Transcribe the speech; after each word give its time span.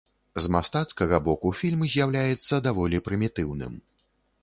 З 0.45 0.49
мастацкага 0.55 1.19
боку 1.27 1.53
фільм 1.59 1.85
з'яўляецца 1.93 2.63
даволі 2.67 3.05
прымітыўным. 3.11 3.73